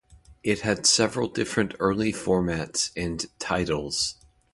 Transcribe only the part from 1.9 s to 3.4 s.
formats and